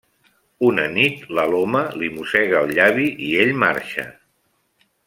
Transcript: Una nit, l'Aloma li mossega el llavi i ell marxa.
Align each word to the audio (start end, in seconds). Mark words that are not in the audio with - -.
Una 0.69 0.85
nit, 0.93 1.19
l'Aloma 1.39 1.83
li 1.99 2.11
mossega 2.17 2.63
el 2.65 2.75
llavi 2.81 3.07
i 3.29 3.31
ell 3.45 3.55
marxa. 3.67 4.11